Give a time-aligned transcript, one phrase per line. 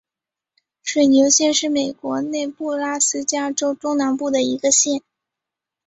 [0.81, 5.03] 水牛县是美国内布拉斯加州中南部的一个县。